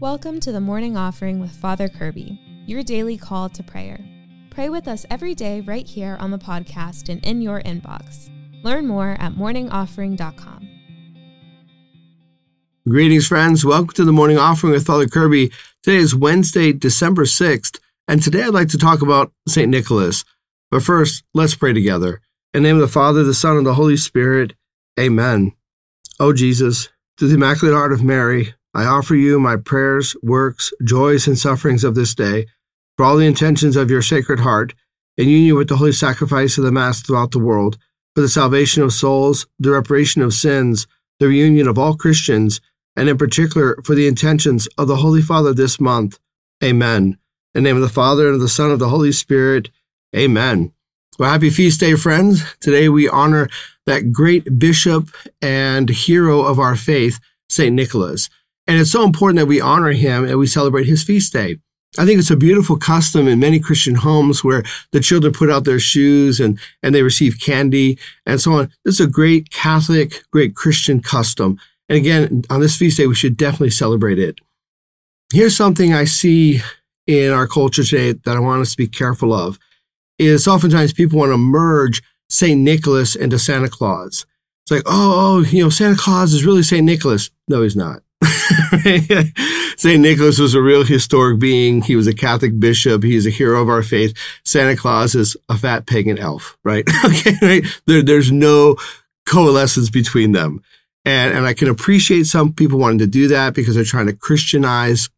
[0.00, 4.00] Welcome to the morning offering with Father Kirby, your daily call to prayer.
[4.48, 8.30] Pray with us every day right here on the podcast and in your inbox.
[8.64, 10.68] Learn more at morningoffering.com.
[12.88, 13.62] Greetings, friends.
[13.62, 15.52] Welcome to the morning offering with Father Kirby.
[15.82, 19.68] Today is Wednesday, December 6th, and today I'd like to talk about St.
[19.68, 20.24] Nicholas.
[20.70, 22.22] But first, let's pray together.
[22.54, 24.54] In the name of the Father, the Son, and the Holy Spirit,
[24.98, 25.52] amen.
[26.18, 31.26] O Jesus, through the Immaculate Heart of Mary, I offer you my prayers, works, joys,
[31.26, 32.46] and sufferings of this day,
[32.96, 34.74] for all the intentions of your Sacred Heart,
[35.16, 37.78] in union with the holy sacrifice of the Mass throughout the world,
[38.14, 40.86] for the salvation of souls, the reparation of sins,
[41.18, 42.60] the reunion of all Christians,
[42.96, 46.18] and in particular for the intentions of the Holy Father this month.
[46.62, 47.18] Amen.
[47.54, 49.70] In the name of the Father, and of the Son, and of the Holy Spirit.
[50.16, 50.72] Amen.
[51.18, 52.42] Well, happy feast day, friends.
[52.60, 53.48] Today we honor
[53.86, 55.10] that great bishop
[55.42, 57.74] and hero of our faith, St.
[57.74, 58.30] Nicholas.
[58.70, 61.56] And it's so important that we honor him and we celebrate his feast day.
[61.98, 64.62] I think it's a beautiful custom in many Christian homes where
[64.92, 68.70] the children put out their shoes and, and they receive candy and so on.
[68.84, 71.58] This is a great Catholic, great Christian custom.
[71.88, 74.38] And again, on this feast day, we should definitely celebrate it.
[75.32, 76.60] Here's something I see
[77.08, 79.58] in our culture today that I want us to be careful of
[80.16, 82.60] is oftentimes people want to merge St.
[82.60, 84.26] Nicholas into Santa Claus.
[84.62, 86.84] It's like, oh, oh, you know, Santa Claus is really St.
[86.84, 87.30] Nicholas.
[87.48, 88.02] No, he's not.
[89.76, 90.00] St.
[90.00, 91.82] Nicholas was a real historic being.
[91.82, 93.02] He was a Catholic bishop.
[93.02, 94.16] He's a hero of our faith.
[94.44, 96.84] Santa Claus is a fat pagan elf, right?
[97.04, 97.64] okay, right?
[97.86, 98.76] There, there's no
[99.26, 100.62] coalescence between them.
[101.04, 104.12] And, and I can appreciate some people wanting to do that because they're trying to
[104.12, 105.08] Christianize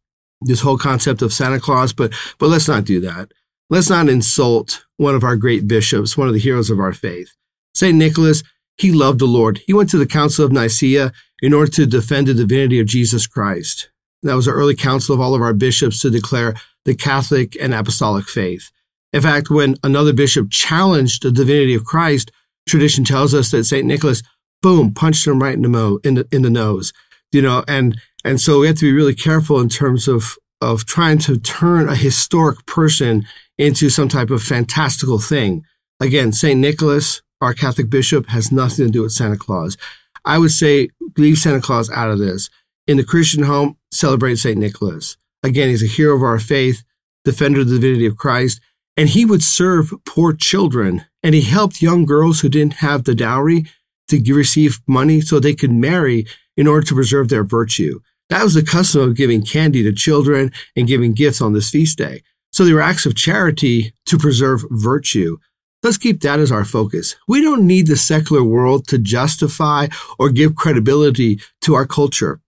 [0.41, 3.31] this whole concept of Santa Claus, but, but let's not do that.
[3.69, 7.33] Let's not insult one of our great bishops, one of the heroes of our faith.
[7.73, 7.97] St.
[7.97, 8.43] Nicholas,
[8.77, 9.61] he loved the Lord.
[9.65, 11.11] He went to the Council of Nicaea
[11.43, 13.89] in order to defend the divinity of Jesus Christ.
[14.23, 16.55] That was an early council of all of our bishops to declare
[16.85, 18.71] the Catholic and Apostolic faith.
[19.11, 22.31] In fact, when another bishop challenged the divinity of Christ,
[22.67, 23.85] tradition tells us that St.
[23.85, 24.23] Nicholas,
[24.61, 26.93] boom, punched him right in the, mo- in the, in the nose.
[27.33, 30.85] You know, and, and so we have to be really careful in terms of, of
[30.85, 33.27] trying to turn a historic person
[33.57, 35.65] into some type of fantastical thing.
[35.99, 36.59] Again, St.
[36.59, 39.77] Nicholas, our Catholic bishop, has nothing to do with Santa Claus.
[40.25, 42.49] I would say leave Santa Claus out of this.
[42.87, 44.57] In the Christian home, celebrate St.
[44.57, 45.17] Nicholas.
[45.41, 46.83] Again, he's a hero of our faith,
[47.25, 48.61] defender of the divinity of Christ,
[48.97, 51.05] and he would serve poor children.
[51.21, 53.65] And he helped young girls who didn't have the dowry
[54.09, 56.25] to receive money so they could marry
[56.57, 57.99] in order to preserve their virtue.
[58.29, 61.97] That was the custom of giving candy to children and giving gifts on this feast
[61.97, 62.23] day.
[62.51, 65.37] So they were acts of charity to preserve virtue.
[65.83, 67.17] Let's keep that as our focus.
[67.27, 72.39] We don't need the secular world to justify or give credibility to our culture.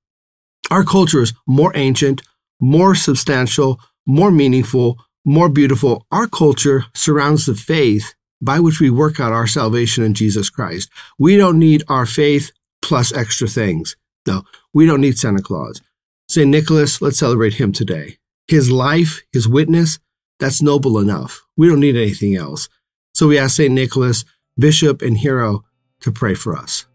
[0.71, 2.21] Our culture is more ancient,
[2.61, 6.05] more substantial, more meaningful, more beautiful.
[6.11, 10.89] Our culture surrounds the faith by which we work out our salvation in Jesus Christ.
[11.19, 13.97] We don't need our faith plus extra things.
[14.25, 15.81] No, we don't need Santa Claus.
[16.29, 16.47] St.
[16.47, 18.17] Nicholas, let's celebrate him today.
[18.47, 19.99] His life, his witness,
[20.39, 21.45] that's noble enough.
[21.57, 22.69] We don't need anything else.
[23.15, 23.73] So we ask St.
[23.73, 24.25] Nicholas,
[24.59, 25.63] Bishop and Hero,
[26.01, 26.85] to pray for us.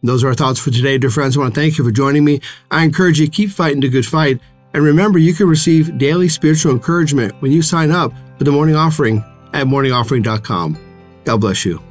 [0.00, 1.36] Those are our thoughts for today, dear friends.
[1.36, 2.40] I want to thank you for joining me.
[2.70, 4.38] I encourage you to keep fighting the good fight.
[4.72, 8.76] And remember, you can receive daily spiritual encouragement when you sign up for the morning
[8.76, 9.18] offering
[9.52, 10.78] at morningoffering.com.
[11.24, 11.82] God bless you.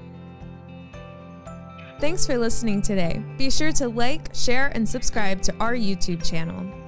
[2.00, 3.22] Thanks for listening today.
[3.38, 6.85] Be sure to like, share, and subscribe to our YouTube channel.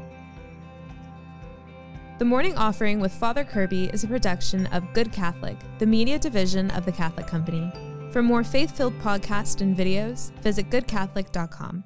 [2.18, 6.72] The Morning Offering with Father Kirby is a production of Good Catholic, the media division
[6.72, 7.72] of the Catholic Company.
[8.12, 11.84] For more faith filled podcasts and videos, visit goodcatholic.com.